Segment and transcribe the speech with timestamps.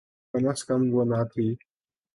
[0.31, 1.47] کم از کم وہ نہ تھی۔